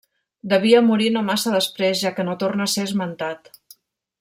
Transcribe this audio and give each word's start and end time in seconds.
Devia 0.53 0.79
morir 0.85 1.09
no 1.17 1.23
massa 1.27 1.53
després, 1.57 2.01
ja 2.05 2.13
que 2.19 2.25
no 2.31 2.37
torna 2.45 2.67
a 2.71 2.75
ser 2.77 2.87
esmentat. 2.91 3.55